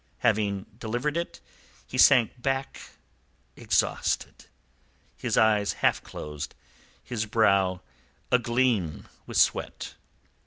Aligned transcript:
Having 0.25 0.65
delivered 0.79 1.15
it, 1.15 1.39
he 1.85 1.99
sank 1.99 2.41
back 2.41 2.81
exhausted, 3.55 4.47
his 5.15 5.37
eyes 5.37 5.73
half 5.73 6.01
closed, 6.01 6.55
his 7.03 7.27
brow 7.27 7.81
agleam 8.31 9.07
with 9.27 9.37
sweat. 9.37 9.93